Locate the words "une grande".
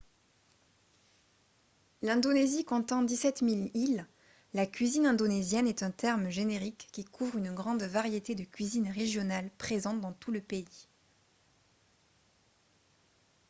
7.37-7.83